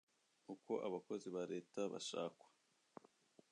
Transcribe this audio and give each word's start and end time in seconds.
Uko 0.53 0.71
Abakozi 0.87 1.27
ba 1.35 1.43
Leta 1.51 1.79
bashakwa 1.91 2.47